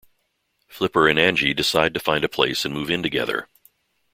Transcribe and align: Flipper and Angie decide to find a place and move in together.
Flipper 0.67 1.07
and 1.07 1.19
Angie 1.19 1.53
decide 1.53 1.93
to 1.93 1.99
find 1.99 2.23
a 2.23 2.27
place 2.27 2.65
and 2.65 2.73
move 2.73 2.89
in 2.89 3.03
together. 3.03 3.47